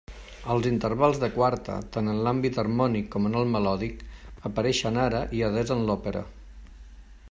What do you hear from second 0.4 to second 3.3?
Els intervals de quarta —tant en l'àmbit harmònic com